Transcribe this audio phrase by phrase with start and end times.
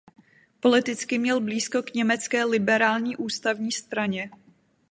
[0.59, 4.29] Politicky měl blízko k německé liberální Ústavní straně.